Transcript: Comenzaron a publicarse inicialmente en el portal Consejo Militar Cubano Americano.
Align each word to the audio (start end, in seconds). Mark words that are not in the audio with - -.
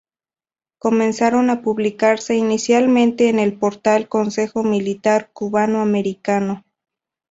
Comenzaron 0.79 1.51
a 1.51 1.61
publicarse 1.61 2.33
inicialmente 2.33 3.29
en 3.29 3.37
el 3.37 3.53
portal 3.55 4.07
Consejo 4.09 4.63
Militar 4.63 5.29
Cubano 5.31 5.79
Americano. 5.79 6.65